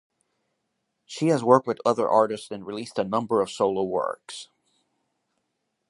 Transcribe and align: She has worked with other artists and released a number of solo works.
She 1.05 1.27
has 1.27 1.43
worked 1.43 1.67
with 1.67 1.79
other 1.85 2.09
artists 2.09 2.49
and 2.49 2.65
released 2.65 2.97
a 2.97 3.03
number 3.03 3.39
of 3.39 3.51
solo 3.51 3.83
works. 3.83 4.47